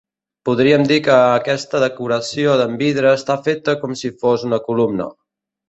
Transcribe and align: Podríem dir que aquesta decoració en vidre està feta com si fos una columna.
Podríem 0.47 0.85
dir 0.91 0.95
que 1.07 1.17
aquesta 1.17 1.81
decoració 1.83 2.57
en 2.65 2.75
vidre 2.81 3.13
està 3.21 3.39
feta 3.51 3.79
com 3.85 3.97
si 4.03 4.15
fos 4.25 4.51
una 4.51 4.63
columna. 4.71 5.11